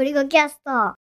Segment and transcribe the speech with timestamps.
[0.00, 0.94] ゴリゴキャスト。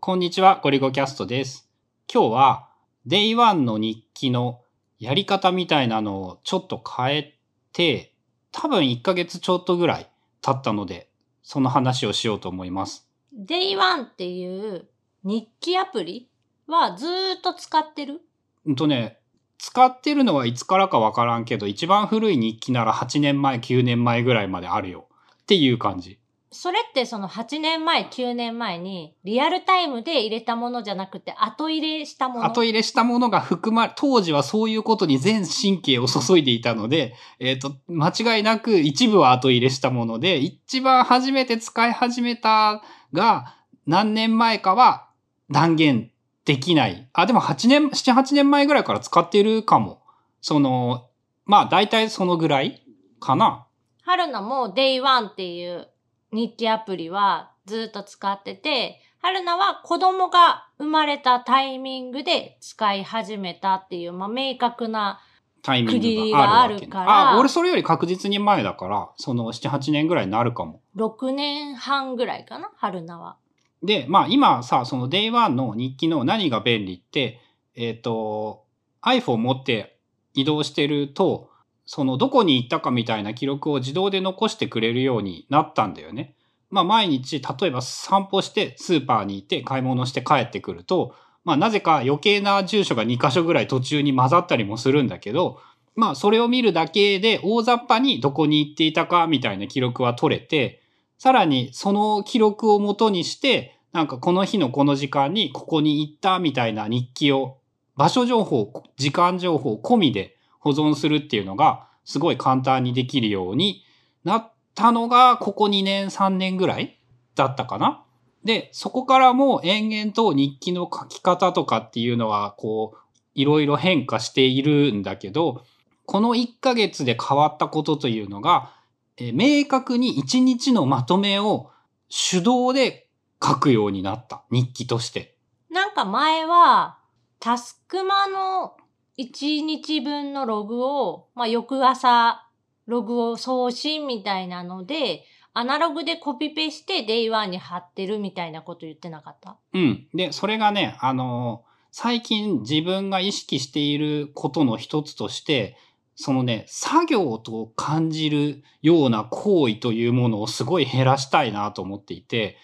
[0.00, 1.70] こんにちは、ゴリゴキャストです。
[2.12, 2.68] 今日は、
[3.06, 4.62] Day One の日記の
[4.98, 7.38] やり方みたいなのをちょっと変え
[7.72, 8.12] て、
[8.50, 10.10] 多分1ヶ月ちょっとぐらい
[10.42, 11.08] 経ったので、
[11.44, 13.08] その話をしようと思います。
[13.38, 14.88] Day1 っていう
[15.22, 16.28] 日記アプリ
[16.66, 18.20] はずーっと使ってる？
[18.66, 19.20] うんとね、
[19.58, 25.06] 使ってるのはいつからかわからんけど、一番古い日記なら8年前、9年前ぐらいまであるよ。
[25.40, 26.18] っていう感じ。
[26.52, 32.44] それってその8年前、9年前にリアルタイムで入れたものじゃなくて後入れしたもの？
[32.44, 43.54] 後入れしたものが含まれ、当時はそういうことに全神経を注いでいたので、えっ、と、間違いなく一部は後入れしたもので、一番初めて使い始めたが
[43.86, 45.08] 何年前かは
[45.52, 46.10] 断言
[46.44, 47.08] できない。
[47.12, 50.02] あ、でも8年、7、8年前ぐらいから使ってるかも。
[50.40, 51.06] その、
[51.44, 52.82] まあ大体そのぐらい
[53.20, 53.68] かな。
[54.02, 55.86] 春菜も Day1 っていう
[56.32, 65.20] 日記アプリはずっと使ってて、春菜は子供が生まれたタイミングで使い始めたっていう、まあ、明確な、
[65.62, 70.80] タイミングががあるからあ、俺それより確実に前だから、その7、8年ぐらいになるかも。
[70.96, 73.36] 6年半ぐらいかな春菜は。
[73.82, 77.40] で、まあ今さ、その Day1 の日記の何が便利って、
[77.74, 78.64] えっ、と、
[79.02, 79.98] iPhone 持って
[80.32, 81.49] 移動してると、
[81.92, 86.36] そのどこに行ったかみたいな記録を自動で残してくれるようになったんだよね。
[86.70, 95.58] まあ毎日、例えば散歩してスーパーに行って買い物して帰ってくると、まあなぜか余計な住所が2箇所ぐらい途中に混ざったりもするんだけど、
[95.96, 100.84] まあそれを見るだけで大雑把にどこに行っていたかみたいな記録は取れて、
[101.18, 107.58] さらにその記録をもとにして、なんかこの日のこの時間にここに行ったみたいな日記を、
[107.96, 113.84] 場所情報、時間情報込みで保存するっていうのがすごい簡単にできるように
[114.24, 116.98] なったのがここ2年3年ぐらい
[117.34, 118.04] だったかな。
[118.44, 122.98] で、そこからも延々と日記の書き方とかっていうのはこう
[123.34, 125.64] いろいろ変化しているんだけど、
[126.06, 128.72] この1ヶ月で変わったことというのが、
[129.16, 131.70] え明確に1日のまとめを
[132.10, 133.06] 手動で
[133.42, 134.42] 書くようになった。
[134.50, 135.36] 日記として。
[135.70, 136.98] なんか前は、
[137.38, 138.74] タスクマの
[139.20, 142.46] 1日分のログを、まあ、翌朝、
[142.86, 149.56] ログを送信みたいなので、アナログでコピペして Day1 に貼ってるみたいなこと言ってなかった？
[149.74, 150.06] うん。
[150.14, 155.76] で、それがね、あのー最近自分が意識していることの一つとして、
[156.14, 162.58] そのね、作業と感じるような行為というものをすごい減らしたいなと思っていて、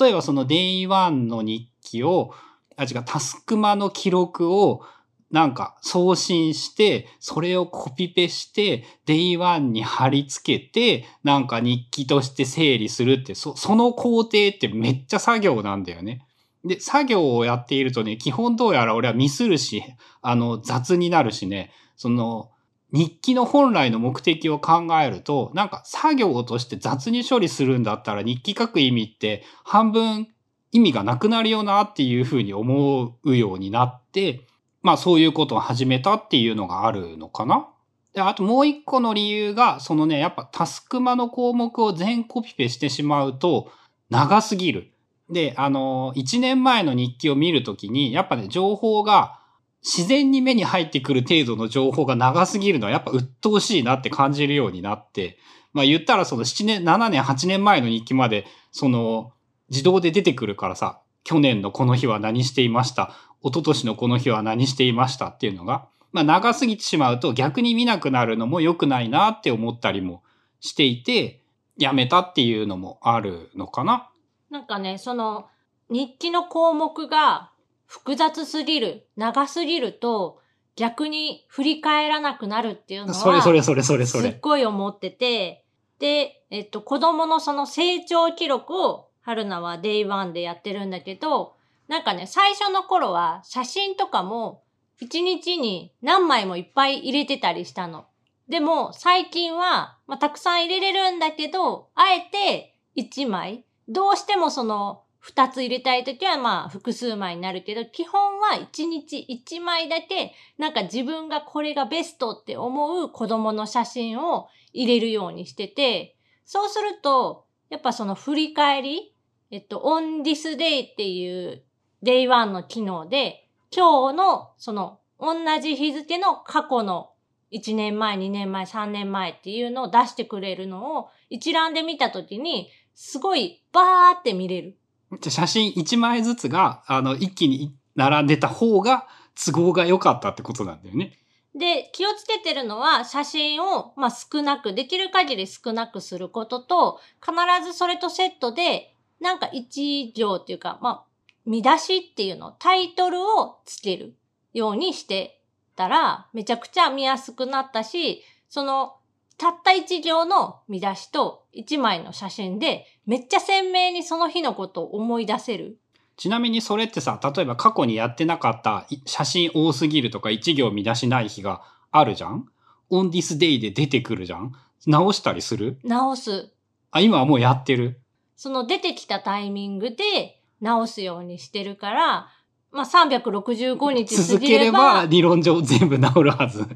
[0.00, 2.34] 例えばその Day1 の日記を、
[2.76, 4.82] あ、違う、タスクマの記録を
[5.30, 16.26] なんか送信して、それをコピペして、Day1 に貼り付けて、なんか日記として整理するって、そその工程ってめっちゃ作業なんだよね。
[16.64, 19.82] で、作業をやっているとね、基本どうやら俺はミスるし、
[20.22, 22.50] あの、雑になるしね、その、
[22.92, 30.28] 日記の本来の目的を考えると、なんか作業として雑に処理するんだったら日記書く意味って半分
[30.74, 34.46] 意味がなくなるよなっていうふうに思うようになって、
[34.84, 37.66] まあそういうことを始めたっていうのがあるのかな？
[38.12, 43.72] で、あともう一個の理由が、そのね、やっぱタスクマの項目を全コピペしてしまうと
[44.10, 44.92] 長すぎる。
[45.30, 49.40] で、あの、1年前の日記を見るときに、やっぱね、情報が
[49.82, 55.38] 自然に目に入ってくる程度の情報が長すぎるのはやっぱ鬱陶しいなって感じるようになって、
[55.72, 59.32] まあ言ったらその7年、7年、8年前の日記まで、その
[59.70, 65.28] 自動で出てくるからさ、去年のこの日は何していました、一昨年のこの日は何していました？
[65.28, 70.22] っていうのが、まあ長すぎてしまうと逆に見なくなるのも良くないなって思ったりも
[70.60, 71.40] していて、
[71.76, 74.10] やめたっていうのもあるのかな？
[74.50, 75.46] なんかね、その
[75.90, 77.50] 日記の項目が
[77.86, 80.40] 複雑すぎる、長すぎると
[80.76, 84.38] 逆に振り返らなくなるっていうのは、それそれそれそれそすっれ。
[84.40, 85.64] ごい思ってて、
[85.98, 91.56] で、えっと、子供のその成長記録を、春菜は Day1 でやってるんだけど、
[91.88, 94.62] なんかね、最初の頃は写真とかも
[95.00, 98.06] 一日に何枚もいっぱい入れてたりしたの。
[98.48, 119.13] でも、最近は、まあ、たくさん入れれるんだけど、あえて1枚、どうしてもその2つ入れたいときはまあ複数枚になるけど、基本は1日1枚だけなんか自分がこれがベストって思う子供の写真を入れるようにしてて、そうすると、やっぱその振り返り、
[119.54, 121.62] えっと、on this day っていう
[122.02, 127.10] day1 の機能で、今日のその同じ日付の過去の
[127.52, 134.76] 1年前、2年前、3年前っていうのを出してくれるのを一覧で見たときに、すごいバーって見れる。
[135.20, 139.06] じゃあ写真1枚ずつが、あの、一気に並んでた方が
[139.36, 141.16] 都合が良かったってことなんだよね。
[141.54, 147.32] で、気をつけてるのは、写真を、まあ、少なく、できる限り少なくすることと、必
[147.64, 148.93] ずそれとセットで、
[149.24, 151.04] なんか一行っていうか、まあ、
[151.46, 154.14] 見出しっていうの、タイトルをつける
[154.52, 155.40] ようにして
[155.76, 158.96] たら、めちゃくちゃ見やすくなったし、その、
[159.38, 165.78] たった一行の見出しと一枚の写真で、めっちゃ鮮明にその日のことを思い出せる。
[166.16, 172.46] ちなみにそれってさ、例えば過去にやってなかったい写真多すぎるとか一行見出しない日があるじゃん
[172.90, 174.52] ?on this day で出てくるじゃん？
[174.86, 175.78] 直したりする？
[175.82, 176.50] 直す。
[176.92, 178.00] あ、今はもうやってる。
[178.36, 182.28] その出てきたタイミングで直すようにしてるから、
[182.72, 186.66] まあ、365日続ければば理論上全部治るはず。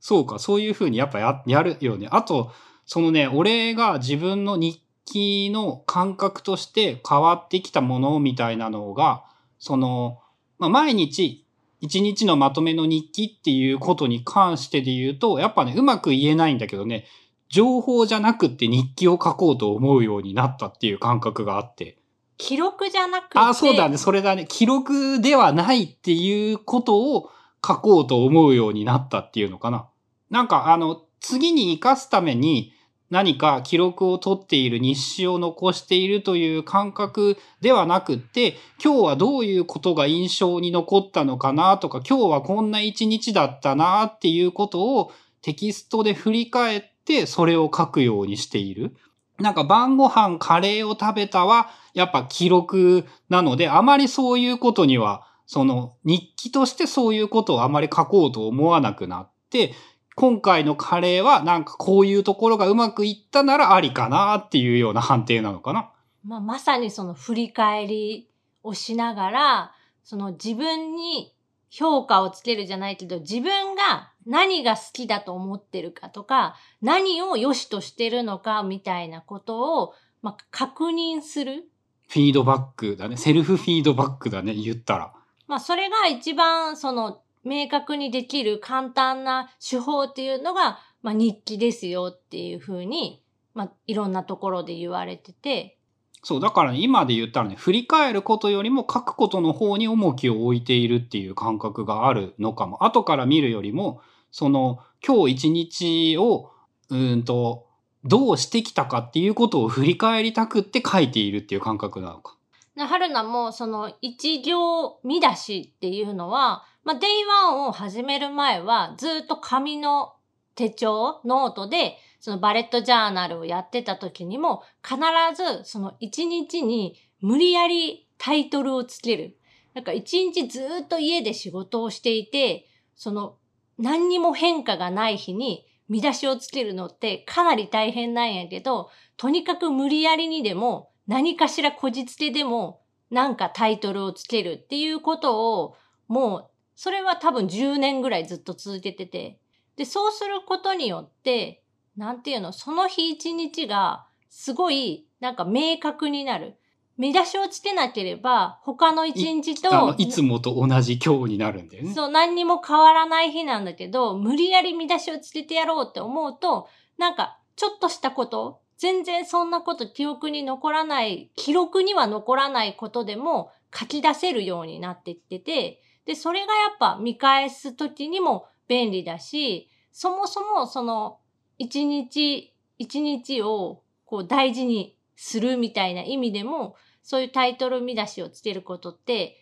[0.00, 2.08] そうか、そういうふうにやっぱややるよね。
[2.10, 2.52] あと、
[2.84, 9.24] そのね、俺が自分の日記の感覚として変わってきたものみたいなのが、
[9.58, 10.18] その、
[10.58, 11.44] まあ、毎日
[11.84, 17.04] 一日のまとめの日記っていうことに関してで言うと、やっぱね、うまく言えないんだけどね、
[17.48, 21.98] 情報じゃなくって日記を書こうと思うようになったっていう感覚があって。
[22.36, 23.38] 記録じゃなくて。
[23.38, 23.96] あ、そうだね。
[23.96, 24.46] それだね。
[24.48, 27.30] 記録ではないっていうことを
[27.66, 29.88] 書こうと思うようになったっていうのかな。
[30.30, 32.72] なんか、あの、次に活かすために
[33.08, 46.93] 何か記録を取っている日誌を残しているという感覚ではなくって、今日はどういうことが印象に残ったのかなとか、今日はこんな一日だったなっていうことをテキストで振り返って
[47.26, 48.96] それを書くようにしている。
[49.38, 59.74] なんか晩ご飯カレーを食べたは、やっぱ記録なので、あまりそういうことには、その日記としてそういうことをあまり書こうと思わなくなって、
[60.16, 65.90] 今回のカレーはなんかこういうところがうまくいったならありかなっていうような判定なのかな。
[66.24, 68.28] まあ、まさにその振り返り
[68.62, 69.72] をしながら、
[70.04, 71.34] その自分に
[71.70, 81.64] 評価をつけるじゃないけど、自分が何が好きだと思ってるかとか、何を良しとしてるのかみたいなことを、まあ、確認する。
[82.08, 83.16] フィードバックだね。
[83.16, 84.54] セルフフィードバックだね。
[84.54, 85.12] 言ったら。
[85.46, 93.22] まあ、それが一番その明確にできる簡単な手法っていうのが、まあ、日記ですよっていうふうに、
[93.52, 95.78] まあ、いろんなところで言われてて、
[96.24, 102.82] そう、だからね、今で言ったらね、振り返ることよりも書くことの方に重きを置いているっていう感覚があるのかも。
[102.82, 104.00] 後から見るよりも、
[104.34, 106.50] その、今日一日を、
[106.90, 107.68] うんと、
[108.02, 112.36] どうしてきたかっていうことを振り返りたくって書いているっていう感覚なのか。
[112.74, 120.14] な春菜もその一行見出しっていうのは、まあ、 Day One を始める前はずっと紙の
[120.56, 124.98] 手帳、ノートで、そのバレットジャーナルをやってた時にも、必
[125.36, 129.38] ずその一日に無理やりタイトルをつける。
[129.74, 132.66] なんか一日ずっと家で仕事をしていて、
[132.96, 133.36] その
[133.78, 142.80] 何にも変化がない日に見出しをつけるのってかなり大変なんやけど、とにかく無理やりにでも何かしらこじつけでも
[143.10, 145.76] なんかタイトルをつけるっていうことを
[146.08, 149.38] もうそれは多分10年ぐらいずっと続けてて。
[149.76, 151.62] で、そうすることによって、
[151.96, 156.56] なんていうの、その日一日がすごいなんか明確になる。
[156.96, 161.94] 見出しをつけなければ他の一日とあの、いつもと同じ今日になるんだよね。
[161.94, 181.18] そう、何にも変わらない日なんだけど、無理やり見出しをつけてやろうって思うと、なんか、ちょっとしたこと、全然そんなこと記憶に残らない、記録には残らないことでも書き出せるようになってきてて、で、それがやっぱ見返すときにも便利だし、そもそもその、
[181.58, 189.40] 一日、一日をこう大事にするみたいな意味でも、そういうタイトル見出しをつけることって、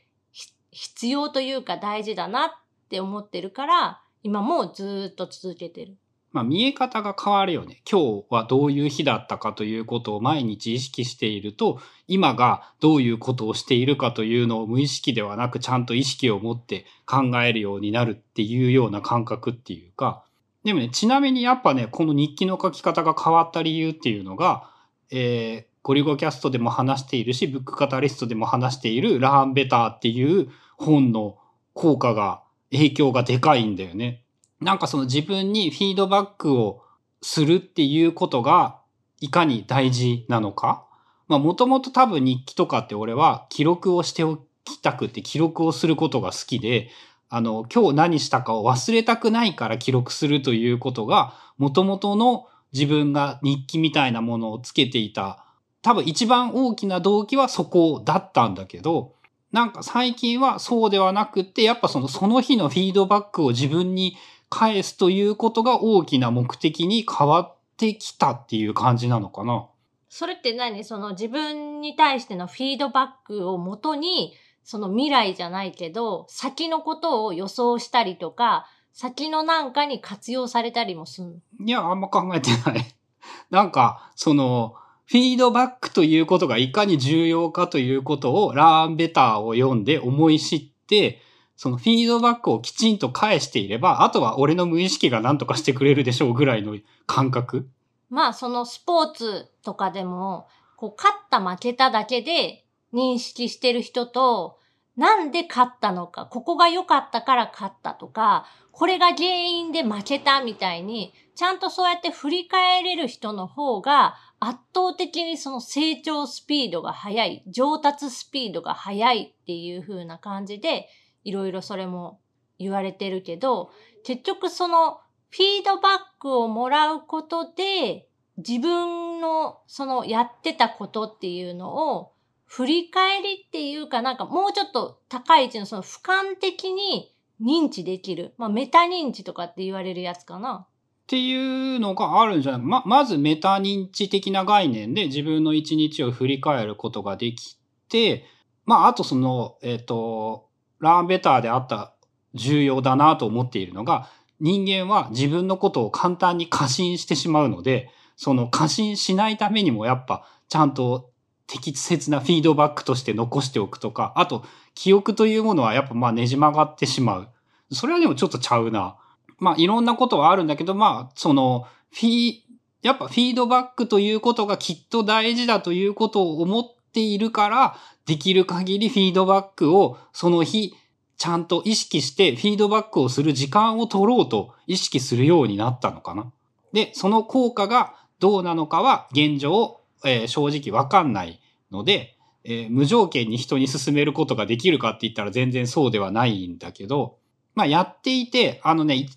[0.71, 2.51] 必要というか大事だなっ
[2.89, 5.97] て思ってるから、今もずっと続けてる。
[6.33, 7.83] まあ見え方が変わるよね。
[7.91, 20.25] 今日はどういう日だったかということを毎日意識していると、今がどういうことをしているかというのを無意識ではなくちゃんと意識を持って考えるようになるっていうような感覚っていうか、
[20.65, 24.72] でもね、ちなみにやっぱね、この日記の書き方が変わった理由っていうのが、
[25.13, 31.39] えーゴリゴキャストでも話しているし、ブックカタリストでも話しているラーンベターっていう本の
[31.75, 34.23] 効果が、影響がでかいんだよね。
[34.61, 36.85] なんかその自分にフィードバックを
[37.21, 38.79] するっていうことが
[39.21, 40.87] いかに大事なのか。
[41.27, 46.91] まあもともと多分日記とかって俺は記録をしておきたくて記録をすることが好きで、
[47.29, 55.45] あの今日何したかを忘れたくないから記録するということがもともとの自分が日記みたいなものをつけていた
[55.83, 59.15] 多分一番大きな動機はそこだったんだけど、
[59.51, 64.17] なんか最近はそうではなくて、やっぱそのその日のフィードバックを自分に
[64.49, 69.67] 返すということが大きな目的に変わってきたっていう感じなのかな。
[70.09, 70.85] それって何？
[70.85, 82.95] その自分に対してのフィードバックをもとに、その未来じゃないけど、先のことを予想したりとか、先のなんかに活用されたりもするいや、あんま考えてない。
[83.51, 84.75] なんか、その、
[85.07, 91.21] フィードバックということがいかに重要かということをラーンベターを読んで思い知って、
[91.57, 97.69] そのフィードバックをきちんと返していれば、あとは俺の無意識が何とかしてくれるでしょうぐらいの感覚。
[98.11, 104.59] まあ、そのスポーツとかでも、こう、勝った負けただけで認識してる人と、
[104.97, 120.89] なんで勝ったのか、ここが良かったから勝ったとか、これが原因で負けたみたいに、ちゃんとそうやって振り返れる人の方が圧倒的にその成長スピードが速い、上達スピードが速いっていう風な感じで、
[121.25, 122.21] いろいろそれも
[122.59, 123.71] 言われてるけど、
[124.05, 132.13] 結局そのフィードバックをもらうことで、自分のそのやってたことっていうのを
[132.55, 138.35] 振り返りっていうかなんかもうちょっと高い位置のその俯瞰的に認知できる。
[138.37, 140.67] まあメタ認知とかって言われるやつかな。
[140.69, 140.69] っ
[141.07, 142.61] ていうのがあるんじゃない？
[142.61, 147.57] ま、まずメタ認知的な概念で自分の一日を振り返ることができ
[147.89, 148.27] て、
[148.67, 151.95] まああとその、えっ、ー、と、ラーンベターであった
[152.35, 161.12] 重要だなと思っているのが、人間は自分のことを簡単に過信してしまうので、その過信しないためにもやっぱちゃんと
[161.47, 164.45] 適切なフィードバックとして残しておくとか、あと
[164.75, 167.29] 記憶というものはやっぱまあねじ曲がってしまう。
[167.71, 168.97] それはでもちょっとちゃうな。
[169.39, 172.35] まあいろんなことはあるんだけど、まあそのフィー、
[172.83, 180.75] やっぱフィードバックということがきっと大事だということを思っているから、できる限りフィードバックをその日
[181.17, 186.33] ちゃんと意識してフィードバックをする時間を取ろうと意識するようになったのかな。
[186.73, 191.41] で、その効果がどうなのかは現状、えー、正直わかんない
[191.71, 197.19] ので、えー、無条件に人に勧めることができるかって言ったら全然そうではないんだけど、
[197.55, 199.09] まあやっていて、あのね、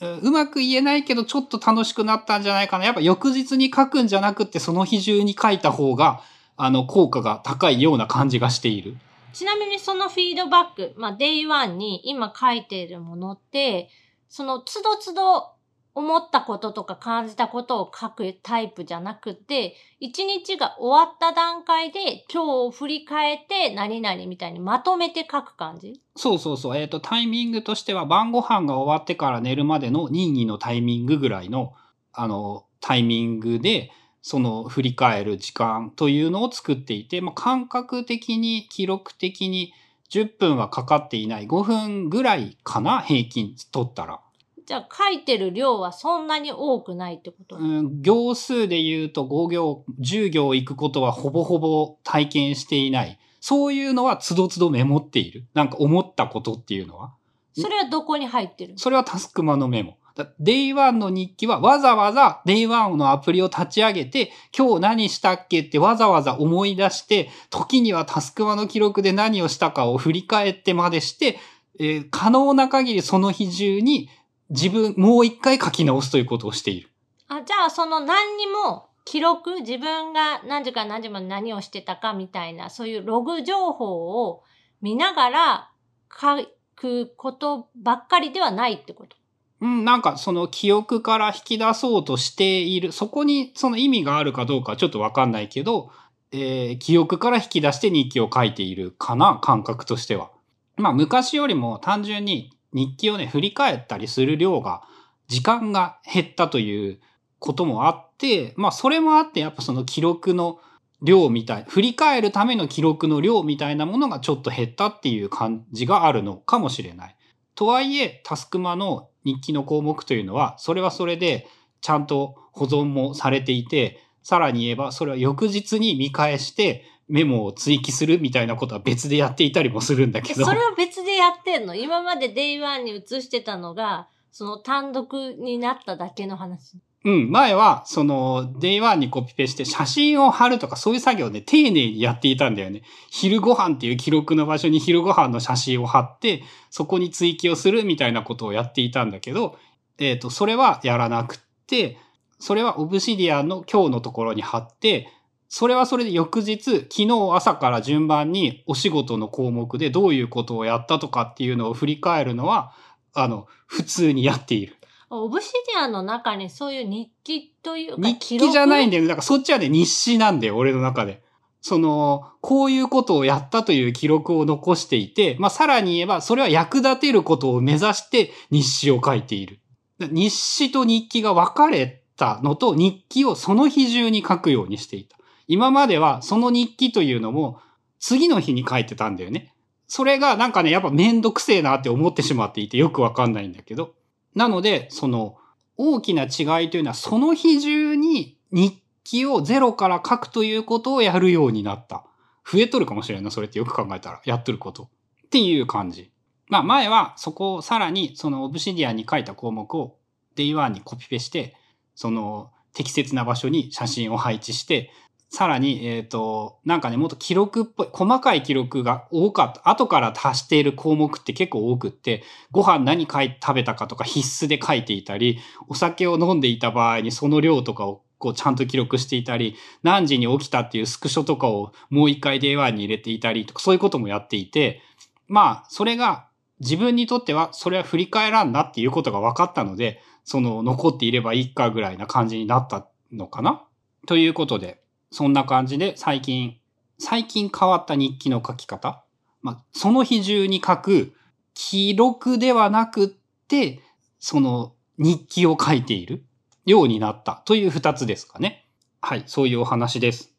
[0.00, 2.84] うまく言えないけどちょっと楽しくなったんじゃないかな。
[2.84, 6.20] やっぱ翌日に書くんじゃなくってその日中に書いた方が、
[6.56, 8.96] あの、効果が高いような感じがしている。
[9.32, 13.88] ちなみにそのフィードバック、まあ、 Day One に今書いているものって、
[14.28, 15.53] その都度都度
[15.96, 26.00] 思ったこととか感じたことを書くタイプじゃなくて、一日が終わった段階で今日を振り返って何々みたいにまとめて書く感じ？
[26.16, 26.76] そうそうそう。
[26.76, 31.74] えっ、ー、と、タイミングとしては晩ご飯が終わってから寝るまでの任意のタイミングぐらいの、
[32.12, 39.74] あの、タイミングで、その振り返る時間というのを作っていて、まあ、感覚的に記録的に
[40.10, 43.00] 10分はかかっていない5分ぐらいかな？
[43.00, 44.20] 平均取ったら。
[44.66, 47.56] じゃあ書いてる量はそんなに多くないってこと？
[47.56, 53.18] うん、行数で言うと5行、10行行くことはほぼほぼ体験していない。
[53.40, 55.46] そういうのはつどつどメモっている。
[55.52, 57.14] なんか思ったことっていうのは？
[57.52, 58.74] それはどこに入ってる？
[58.78, 59.98] それはタスクマのメモ。
[60.38, 71.36] Day One の日記はわざわざ Day One のアプリを立ち上げて、今日何したっけってわざわざ思い出して、時にはタスクマの記録で何をしたかを振り返ってまでして、
[71.80, 74.08] えー、可能な限りその日中に
[74.54, 76.88] 自分、もう一回書き直すということをしている。
[77.28, 84.42] あ、じゃあその何にも記録、自分が何時から何時まで何をしてたかみたいな、そういうログ情報を
[84.80, 85.70] 見ながら
[86.10, 86.46] 書
[86.76, 89.16] くことばっかりではないってこと？
[89.60, 95.90] うん、なんかその記憶から引き出そうとしている、そこにその意味があるかどうかちょっとわかんないけど、
[96.32, 100.30] えー、記憶から引き出して日記を書いているかな、感覚としては。
[100.76, 104.82] まあ昔よりも単純に日記をね、振り返ったりする量が、
[105.28, 107.00] 時間が減ったという
[107.38, 110.58] こともあって、まあそれもあってやっぱその記録の
[111.00, 117.16] 量みたい、振り返るための記録の量みたいなものがちょっと減ったっていう感じがあるのかもしれない。
[117.54, 121.46] とはいえ、タスクマの日記の項目というのは、それはそれで
[121.80, 130.44] ちゃんと保存もされていて、さらに言えば、それは翌日に見返してメモを追記するみたいなことは別でやっていたりもするんだけど。
[130.44, 131.74] それは別でやってんの？
[131.74, 136.78] 今まで Day1 に移してたのが、その単独になっただけの話。
[137.06, 142.80] うん、前は、その、Day1 にコピペして写真を貼るとかそういう作業で丁寧にやっていたんだよね。
[143.10, 149.58] 昼ご飯っていう記録の場所に昼ご飯の写真を貼って、そこに追記をするみたいなことをやっていたんだけど、
[149.98, 151.98] えっ、ー、と、それはやらなくって、
[152.38, 155.08] それはオブシディアンの今日のところに貼って、
[155.48, 162.72] それはそれで翌日、昨日朝から順番にお仕事の項目でどういうことをやったとかっていうのを振り返るのは、
[163.12, 164.76] あの、普通にやっている。
[165.10, 168.96] オブシディアンの中にそういう日記というか日記じゃないんで。
[168.96, 169.08] だよ。
[169.08, 171.22] だからそっちはね、日誌なんだよ、俺の中で。
[171.60, 179.60] その、こういうことをやったという記録を残していて、まあ、さらに言えば、それは役立てることを目指して日誌を書いている。
[179.98, 185.16] 日誌と日記が分かれたのと、日記をその日中に書くようにしていた。
[185.46, 187.60] 今まではその日記というのも、
[187.98, 189.54] 次の日に書いてたんだよね。
[189.86, 193.94] それがなんかね、やっぱめんどくせえなって思ってしまっていてよくわかんないんだけど。
[194.34, 195.36] なので、その
[195.76, 202.04] 大きな違いというのはその日中に日記をゼロから書くということをやるようになった。
[202.50, 204.20] 増えとるかもしれんな、それってよく考えたら。
[204.24, 204.90] やっとること。
[205.26, 206.10] っていう感じ。
[206.48, 209.96] まあ前はそこをさらにそのオブシディアンに書いた項目を
[210.36, 211.56] Day1 にコピペして、
[211.94, 214.90] その適切な場所に写真を配置して、
[215.34, 219.68] さらに、えっ、と、なんかね、もっと記録っぽい、細かい記録が多かった。
[219.68, 222.22] 後から足している項目って結構多くって、
[222.52, 234.82] ご飯何書い食べたかとか必須で書いていたり、お酒を飲んでいた場合にその量とかをこうちゃんと記録していたり、何時に起きたっていうスクショとかをもう一回 Day1 に入れていたりとか、そういうこともやっていて、
[235.26, 236.28] まあ、それが
[236.60, 243.64] 自分にとってはそれは振り返らんなっていうことが分かったので、その残っていればいいかぐらいな感じになったのかな？
[244.06, 244.83] ということで、
[245.14, 246.56] そんな感じで最近、
[246.98, 249.04] 最近変わった日記の書き方
[249.44, 251.12] まあ、その日中に書く
[251.52, 253.08] 記録ではなくっ
[253.46, 253.80] て、
[254.18, 256.24] その日記を書いている
[256.64, 258.66] ようになったという二つですかね。
[259.02, 260.33] はい、そういうお話です。